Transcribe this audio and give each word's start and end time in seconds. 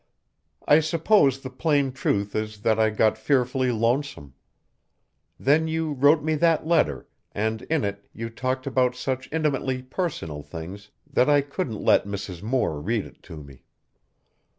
I 0.67 0.79
suppose 0.79 1.41
the 1.41 1.51
plain 1.51 1.91
truth 1.91 2.35
is 2.35 2.61
that 2.61 2.79
I 2.79 2.89
got 2.89 3.19
fearfully 3.19 3.71
lonesome. 3.71 4.33
Then 5.39 5.67
you 5.67 5.91
wrote 5.93 6.23
me 6.23 6.33
that 6.41 6.65
letter, 6.65 7.07
and 7.33 7.61
in 7.69 7.83
it 7.83 8.09
you 8.11 8.31
talked 8.31 8.65
about 8.65 8.95
such 8.95 9.29
intimately 9.31 9.83
personal 9.83 10.41
things 10.41 10.89
that 11.05 11.29
I 11.29 11.41
couldn't 11.41 11.83
let 11.85 12.05
Mrs. 12.07 12.41
Moore 12.41 12.81
read 12.81 13.05
it 13.05 13.21
to 13.29 13.37
me. 13.43 13.61